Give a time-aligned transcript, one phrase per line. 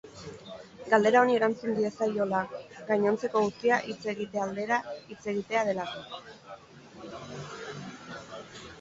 [0.93, 2.39] Galdera honi erantzun diezaiola,
[2.89, 6.21] gainontzeko guztia hitz egite aldera hitz egitea delako.